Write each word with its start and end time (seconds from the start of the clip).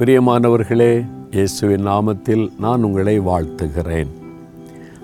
பிரியமானவர்களே 0.00 1.06
இயேசுவின் 1.30 1.86
நாமத்தில் 1.86 2.48
நான் 2.58 2.82
உங்களை 2.82 3.20
வாழ்த்துகிறேன். 3.20 4.06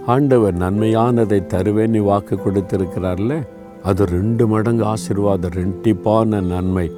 ஆண்டவர் 0.07 0.57
நன்மையானதை 0.57 1.47
தருவேன் 1.47 1.91
நீ 1.91 1.99
வாக்கு 1.99 2.37
கொடுத்திருக்கிறார்ல? 2.37 3.47
அது 3.83 4.07
ரெண்டு 4.07 4.47
மடங்கு 4.47 4.85
ஆசீர்வாதம் 4.85 5.51
ரெட்டிப்பான 5.51 6.43
நன்மை. 6.43 6.91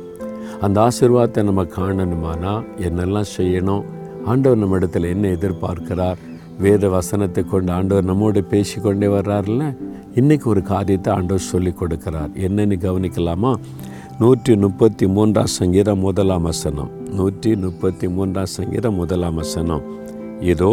அந்த 0.61 0.89
ஆசீர்வாதத்தை 0.89 1.43
நம்ம 1.43 1.63
காணணுமானா? 1.63 2.65
என்னெல்லாம் 2.77 3.25
செய்யணும்? 3.37 3.85
ஆண்டவர் 4.25 4.59
நம்ம 4.59 4.79
இடத்துல 4.79 5.09
என்ன 5.09 5.29
எதிர்பார்க்கிறார்? 5.29 6.17
வேத 6.59 6.89
வசனத்தை 6.89 7.45
கொண்டு 7.45 7.73
ஆண்டவர் 7.73 8.05
நம்மோடு 8.05 8.45
பேசிக்கொண்டே 8.45 9.07
வர்றார்ல? 9.07 9.77
இன்னைக்கு 10.15 10.51
ஒரு 10.51 10.63
காரியத்தை 10.63 11.15
ஆண்டவர் 11.15 11.43
சொல்லி 11.43 11.75
கொடுக்கிறார். 11.81 12.31
என்னன்னு 12.35 12.79
கவனிக்கலாமா? 12.79 13.55
நூற்றி 14.19 14.57
முப்பத்தி 14.57 15.07
மூன்றாம் 15.07 15.47
சங்கீதம் 15.47 15.99
முதலாம் 15.99 16.43
வசனம். 16.43 16.98
நூற்றி 17.17 17.51
முப்பத்தி 17.57 18.07
மூன்றாம் 18.09 18.53
சங்கீதம் 18.55 18.99
முதலாம் 19.01 19.39
வசனம். 19.41 19.85
இதோ 20.53 20.73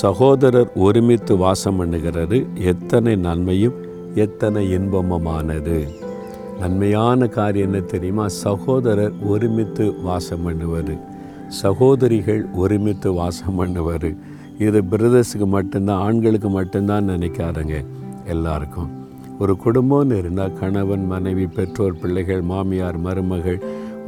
சகோதரர் 0.00 0.70
ஒருமித்து 0.86 1.34
வாசம் 1.36 1.78
பண்ணுகிறது 1.80 2.38
எத்தனை 2.72 3.16
நன்மையும் 3.26 3.76
எத்தனை 4.24 4.62
இன்பமுமானது. 4.76 5.78
நன்மையான 6.60 7.26
காரியம் 7.36 7.68
என்ன 7.68 7.80
தெரியுமா? 7.92 8.26
சகோதரர் 8.44 9.14
ஒருமித்து 9.32 9.86
வாசம் 10.08 10.44
பண்ணுவது 10.46 10.96
சகோதரிகள் 11.62 12.42
ஒருமித்து 12.62 13.08
வாசம் 13.12 13.58
பண்ணுவது 13.60 14.10
இது 14.66 14.80
பிரதர்ஸுக்கு 14.90 15.46
மட்டும்தான் 15.56 16.02
ஆண்களுக்கு 16.06 16.48
மட்டும்தான் 16.48 17.08
நினைக்காதங்க 17.12 17.76
எல்லாருக்கும். 18.34 18.90
ஒரு 19.42 19.52
குடும்பம்னு 19.64 20.16
இருந்தால் 20.22 20.56
கணவன் 20.60 21.04
மனைவி 21.12 21.46
பெற்றோர் 21.56 22.00
பிள்ளைகள் 22.00 22.42
மாமியார் 22.50 22.98
மருமகள் 23.06 23.60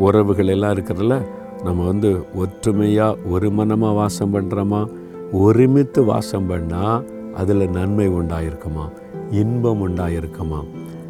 உறவுகள் 0.06 0.50
எல்லாம் 0.54 0.74
இருக்கிறதுல 0.74 1.16
நம்ம 1.64 1.86
வந்து 1.86 2.34
ஒற்றுமையாக 2.34 3.18
ஒரு 3.30 3.50
மனமாக 3.50 3.94
வாசம் 3.94 4.34
பண்ணுறோமா 4.34 4.86
ஒருமித்து 5.32 6.04
வாசம் 6.04 6.50
பண்ணால் 6.50 7.04
அதில் 7.32 7.70
நன்மை 7.70 8.08
உண்டாயிருக்குமா? 8.08 8.90
இன்பம் 9.30 9.88
உண்டாயிருக்குமா? 9.88 10.64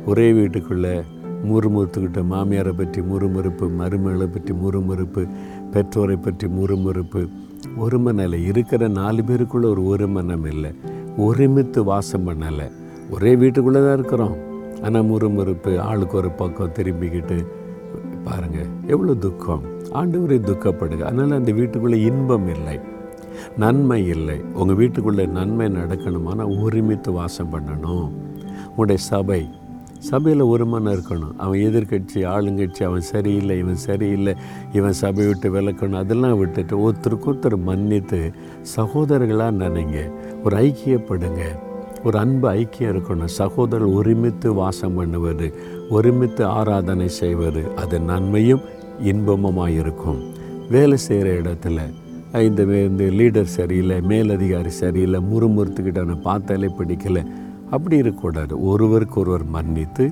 ஒரே 0.06 0.32
வீட்டுக்குள்ளே 0.32 1.02
முறுமுறுத்துக்கிட்ட 1.44 2.20
மாமியாரை 2.30 2.72
பற்றி 2.76 3.00
முறுமுறுப்பு 3.00 3.68
மருமகளை 3.78 4.26
பற்றி 4.26 4.52
முறுமுறுப்பு 4.52 5.28
பெற்றோரை 5.70 6.16
பற்றி 6.16 6.46
முறுமுறுப்பு 6.46 7.28
ஒரு 7.76 7.98
இல்லை 7.98 8.46
இருக்கிற 8.46 8.88
நாலு 8.88 9.22
பேருக்குள்ளே 9.22 9.70
ஒரு 9.70 9.86
ஒரு 9.86 10.08
மனம் 10.08 10.44
இல்லை. 10.44 10.70
ஒருமித்து 11.16 11.84
வாசம் 11.84 12.28
பண்ணலை. 12.28 12.70
ஒரே 13.10 13.36
வீட்டுக்குள்ளே 13.36 13.80
தான் 13.80 13.98
இருக்கிறோம். 13.98 14.36
ஆனால் 14.82 15.04
முறுமுறுப்பு 15.04 15.78
ஆளுக்கு 15.78 16.16
ஒரு 16.16 16.30
பக்கம் 16.30 16.72
திரும்பிக்கிட்டு 16.72 17.46
பாருங்கள் 18.24 18.66
எவ்வளோ 18.86 19.14
துக்கம். 19.14 19.62
ஆண்டவரை 19.92 20.38
துக்கப்படுங்க 20.40 21.00
அதனால் 21.00 21.38
அந்த 21.38 21.52
வீட்டுக்குள்ளே 21.52 22.00
இன்பம் 22.00 22.48
இல்லை. 22.48 22.80
நன்மை 23.56 24.06
இல்லை. 24.06 24.40
உங்கள் 24.54 24.76
வீட்டுக்குள்ளே 24.76 25.26
நன்மை 25.26 25.66
நடக்கணுமானா 25.66 26.62
ஒருமித்து 26.62 27.12
வாசம் 27.12 27.52
பண்ணணும். 27.52 28.10
உங்களுடைய 28.68 29.02
சபை. 29.02 29.48
சபையில் 29.98 30.42
ஒரு 30.42 30.66
மனம் 30.66 30.92
இருக்கணும். 30.92 31.36
அவன் 31.36 31.58
எதிர்கட்சி 31.58 32.14
ஆளுங்கட்சி 32.14 32.84
அவன் 32.84 33.00
சரியில்லை 33.00 33.58
இவன் 33.58 33.76
சரியில்லை 33.76 34.34
இவன் 34.72 34.92
சபை 34.92 35.26
விட்டு 35.26 35.54
விளக்கணும் 35.54 35.96
அதெல்லாம் 35.96 36.38
விட்டுட்டு 36.38 36.90
ஒருத்தருக்கு 36.90 37.26
ஒருத்தர் 37.26 37.56
மன்னித்து 37.56 38.32
சகோதரர்களாக 38.76 39.64
நினைங்க. 39.64 40.10
ஒரு 40.44 40.56
ஐக்கியப்படுங்க. 40.56 41.40
ஒரு 42.04 42.16
அன்பு 42.22 42.46
ஐக்கியம் 42.60 42.92
இருக்கணும். 42.92 43.32
சகோதரர் 43.40 43.94
ஒருமித்து 43.98 44.48
வாசம் 44.60 44.96
பண்ணுவது 44.98 45.48
ஒருமித்து 45.96 46.44
ஆராதனை 46.58 47.08
செய்வது 47.20 47.62
அது 47.82 47.96
நன்மையும் 48.10 48.62
இன்பமுமாக 49.10 49.76
இருக்கும். 49.80 50.20
வேலை 50.74 50.98
செய்கிற 51.06 51.28
இடத்துல 51.40 51.80
இந்த 52.48 52.62
இந்த 52.88 53.04
லீடர் 53.18 53.54
சரியில்லை 53.58 53.96
மேலதிகாரி 54.10 54.72
சரியில்லை 54.82 55.20
முறுமுறுத்துக்கிட்ட 55.32 56.20
பார்த்தாலே 56.28 56.68
பிடிக்கல. 56.78 57.20
அப்படி 57.74 57.96
இருக்கக்கூடாது. 58.02 58.54
ஒருவருக்கு 58.70 59.18
ஒருவர் 59.22 59.44
மன்னித்து 59.56 60.04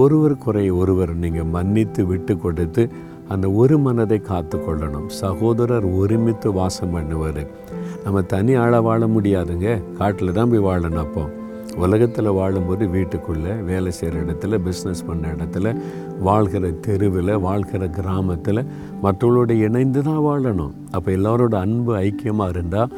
ஒருவர் 0.00 0.34
குறைய 0.44 0.70
ஒருவர் 0.80 1.12
நீங்கள் 1.22 1.52
மன்னித்து 1.54 2.02
விட்டு 2.10 2.34
கொடுத்து 2.42 2.82
அந்த 3.32 3.46
ஒரு 3.60 3.76
மனதை 3.84 4.18
காத்து 4.28 4.56
கொள்ளணும் 4.58 5.08
சகோதரர் 5.20 5.86
ஒருமித்து 6.00 6.48
வாசம் 6.58 6.94
பண்ணுவார் 6.96 7.42
நம்ம 8.04 8.22
தனி 8.22 8.54
ஆளாக 8.54 8.82
வாழ 8.82 9.06
முடியாதுங்க. 9.06 9.92
காட்டில் 9.92 10.32
தான் 10.32 10.50
போய் 10.50 10.60
வாழணும் 10.60 10.96
அப்போ. 10.96 11.28
உலகத்தில் 11.76 12.28
வாழும்போது 12.28 12.88
வீட்டுக்குள்ளே 12.88 13.52
வேலை 13.52 13.90
செய்கிற 13.90 14.22
இடத்துல 14.22 14.60
பிஸ்னஸ் 14.64 15.06
பண்ண 15.06 15.28
இடத்துல 15.28 15.80
வாழ்கிற 16.20 16.70
தெருவில் 16.70 17.38
வாழ்கிற 17.38 17.88
கிராமத்தில் 17.88 18.66
மற்றவங்களோட 19.02 19.50
இணைந்து 19.50 20.02
தான் 20.02 20.18
வாழணும். 20.18 20.70
அப்போ 20.90 21.10
எல்லோரோட 21.10 21.54
அன்பு 21.54 21.96
ஐக்கியமாக 21.96 22.48
இருந்தால் 22.48 22.88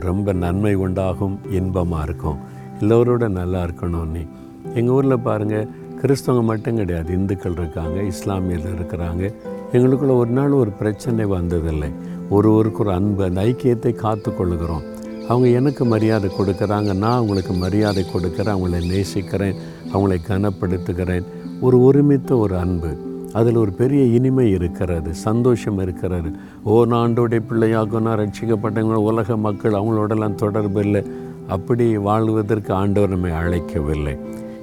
ரொம்ப 0.00 0.32
நன்மை 0.32 0.74
உண்டாகும் 0.74 1.38
இன்பமாக 1.50 2.02
இருக்கும். 2.02 2.38
எல்லோரோட 2.80 3.28
நல்லா 3.28 3.64
இருக்கணும் 3.64 4.06
நீ. 4.06 4.26
எங்கள் 4.74 4.94
ஊரில் 4.94 5.18
பாருங்கள் 5.18 5.68
கிறிஸ்தவங்க 6.02 6.42
மட்டும் 6.42 6.76
கிடையாது 6.76 7.12
இந்துக்கள் 7.12 7.52
இருக்காங்க 7.52 8.02
இஸ்லாமியர்கள் 8.02 8.72
இருக்கிறாங்க. 8.72 9.34
எங்களுக்குள்ள 9.72 10.16
ஒரு 10.16 10.30
நாள் 10.30 10.50
ஒரு 10.50 10.70
பிரச்சனை 10.70 11.26
வந்ததில்லை. 11.26 11.90
ஒருவருக்கு 12.32 12.80
ஒரு 12.84 12.92
அன்பு 12.92 13.22
அந்த 13.24 13.40
ஐக்கியத்தை 13.42 13.92
காத்து 13.92 14.30
கொள்ளுகிறோம் 14.30 14.84
அவங்க 15.28 15.48
எனக்கு 15.48 15.84
மரியாதை 15.84 16.30
கொடுக்குறாங்க 16.30 16.94
நான் 16.96 17.16
அவங்களுக்கு 17.16 17.52
மரியாதை 17.64 18.02
கொடுக்குறேன் 18.04 18.54
அவங்கள 18.54 18.80
நேசிக்கிறேன் 18.92 19.58
அவங்களை 19.94 20.18
கனப்படுத்துகிறேன். 20.28 21.26
ஒரு 21.60 21.76
ஒருமித்த 21.88 22.38
ஒரு 22.38 22.54
அன்பு. 22.58 22.90
அதில் 23.32 23.56
ஒரு 23.56 23.72
பெரிய 23.72 24.02
இனிமை 24.16 24.50
இருக்கிறது 24.50 25.10
சந்தோஷம் 25.14 25.78
இருக்கிறது. 25.78 26.30
ஓ 26.62 26.84
நான் 26.84 27.02
ஆண்டோடைய 27.02 27.40
பிள்ளையாகும் 27.50 28.06
நான் 28.06 28.18
ரட்சிக்கப்பட்டவங்க 28.18 29.00
உலக 29.10 29.36
மக்கள் 29.36 29.72
அவங்களோடலாம் 29.72 30.40
தொடர்பு 30.44 30.80
இல்லை. 30.80 31.02
அப்படி 31.48 31.86
வாழ்வதற்கு 32.08 32.72
ஆண்டவர் 32.74 33.12
நம்மை 33.14 33.32
அழைக்கவில்லை. 33.42 34.14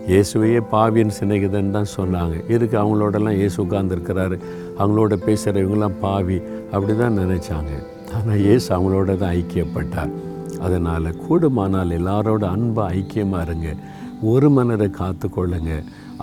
இயேசுவையே 0.10 0.60
பாவியன் 0.72 1.14
சிநேகிதன் 1.18 1.74
தான் 1.76 1.90
சொன்னாங்க. 1.96 2.36
இதுக்கு 2.54 2.76
அவங்களோடலாம் 2.82 3.36
இயேசு 3.40 3.58
உட்கார்ந்துருக்கிறாரு? 3.64 4.38
அவங்களோட 4.80 5.16
பேசுகிற 5.26 5.62
இவங்களாம் 5.64 5.98
பாவி 6.04 6.38
அப்படி 6.74 6.94
தான் 7.02 7.20
நினச்சாங்க. 7.22 7.74
ஆனால் 8.18 8.42
இயேசு 8.46 8.68
அவங்களோட 8.76 9.16
தான் 9.24 9.34
ஐக்கியப்பட்டார். 9.40 10.14
அதனால் 10.66 11.10
கூடுமானால் 11.26 11.94
எல்லாரோட 12.00 12.44
அன்பாக 12.56 12.96
ஐக்கியமாக 13.02 13.46
இருங்க. 13.48 13.70
ஒரு 14.32 14.50
மனதை 14.58 14.88
காத்துக்கொள்ளுங்க. 15.02 15.74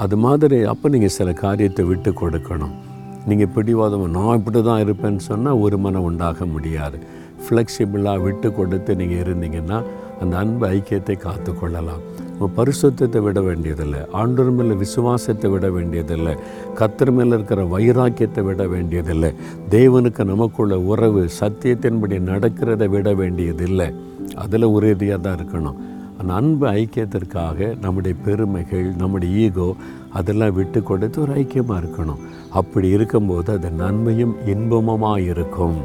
அது 0.05 0.17
மாதிரி 0.25 0.59
அப்போ 0.73 0.87
நீங்கள் 0.95 1.17
சில 1.19 1.31
காரியத்தை 1.45 1.85
விட்டு 1.93 2.13
கொடுக்கணும். 2.23 2.75
நீங்கள் 3.31 3.53
பிடிவாதம் 3.55 4.05
நான் 4.19 4.37
இப்படி 4.41 4.63
தான் 4.71 4.83
இருப்பேன்னு 4.87 5.25
சொன்னால் 5.31 5.63
ஒரு 5.67 5.79
மனம் 5.87 6.09
உண்டாக 6.11 6.47
முடியாது. 6.57 6.99
ஃப்ளெக்சிபிளாக 7.45 8.25
விட்டு 8.27 8.49
கொடுத்து 8.59 8.93
நீங்கள் 9.01 9.23
இருந்தீங்கன்னா 9.25 9.81
அந்த 10.23 10.35
அன்பு 10.45 10.65
ஐக்கியத்தை 10.75 11.17
காத்துக்கொள்ளலாம் 11.27 12.05
உங்கள் 12.39 12.57
பரிசுத்தத்தை 12.57 13.21
விட 13.23 13.41
வேண்டியதில்லை. 13.41 14.01
ஆண்டவர் 14.13 14.57
மேலே 14.57 14.75
விசுவாசத்தை 14.75 15.51
விட 15.51 15.71
வேண்டியதில்லை. 15.71 16.35
கத்தர் 16.79 17.13
மேலே 17.13 17.33
இருக்கிற 17.39 17.63
வைராக்கியத்தை 17.65 18.43
விட 18.45 18.67
வேண்டியதில்லை. 18.67 19.31
தேவனுக்கு 19.71 20.25
நமக்குள்ள 20.25 20.79
உறவு 20.93 21.29
சத்தியத்தின்படி 21.41 22.17
நடக்கிறதை 22.31 22.89
விட 22.89 23.15
வேண்டியதில்லை. 23.15 23.89
அதில் 24.35 24.73
உறுதியாக 24.77 25.21
தான் 25.21 25.39
இருக்கணும். 25.39 25.79
அந்த 26.19 26.33
அன்பு 26.33 26.67
ஐக்கியத்திற்காக 26.67 27.79
நம்முடைய 27.85 28.17
பெருமைகள் 28.27 28.87
நம்முடைய 29.01 29.33
ஈகோ 29.47 29.69
அதெல்லாம் 30.19 30.55
விட்டு 30.59 30.83
கொடுத்து 30.83 31.21
ஒரு 31.21 31.33
ஐக்கியமாக 31.43 31.81
இருக்கணும். 31.83 32.23
அப்படி 32.61 32.89
இருக்கும்போது 32.89 33.53
அது 33.53 33.71
நன்மையும் 33.71 34.37
இன்பமுமாக 34.55 35.29
இருக்கும் 35.33 35.77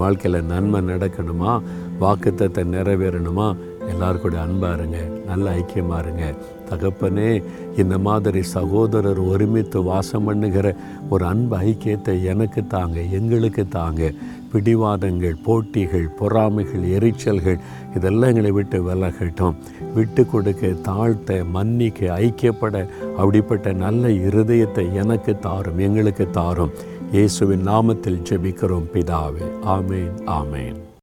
வாழ்க்கையில் 0.00 0.48
நன்மை 0.52 0.80
நடக்கணுமா? 0.92 1.52
வாக்குத்தத்தை 2.00 2.62
நிறைவேறணுமா? 2.74 3.48
எல்லாரும் 3.92 4.22
கூட 4.22 4.36
அன்பாக 4.40 4.76
இருங்க 4.78 4.98
நல்ல 5.26 5.50
ஐக்கியமாக 5.50 6.02
இருங்க. 6.04 6.24
தகப்பனே 6.70 7.42
இந்த 7.76 7.98
மாதிரி 7.98 8.42
சகோதரர் 8.42 9.20
ஒருமித்து 9.32 9.82
வாசம் 9.82 10.24
பண்ணுகிற 10.24 10.76
ஒரு 11.10 11.24
அன்பு 11.24 11.56
ஐக்கியத்தை 11.56 12.22
எனக்கு 12.22 12.66
தாங்க 12.66 13.00
எங்களுக்கு 13.00 13.68
தாங்க. 13.68 14.10
பிடிவாதங்கள் 14.52 15.42
போட்டிகள் 15.46 16.06
பொறாமைகள் 16.18 16.84
எரிச்சல்கள் 16.96 17.58
இதெல்லாம் 17.96 18.30
எங்களை 18.30 18.50
விட்டு 18.50 18.78
விலகட்டும். 18.88 19.56
விட்டு 19.94 20.26
கொடுக்க 20.26 20.66
தாழ்த்த 20.66 21.44
மன்னிக்க 21.56 22.18
ஐக்கியப்பட 22.18 22.86
அப்படிப்பட்ட 23.16 23.72
நல்ல 23.72 24.08
இருதயத்தை 24.08 24.92
எனக்கு 24.92 25.38
தாரும் 25.38 25.78
எங்களுக்கு 25.78 26.30
தாரும். 26.30 26.74
இயேசுவின் 27.12 27.66
நாமத்தில் 27.68 28.24
ஜெபிக்கிறோம் 28.30 28.90
பிதாவே. 28.94 29.46
ஆமேன் 29.76 30.14
ஆமேன். 30.40 30.78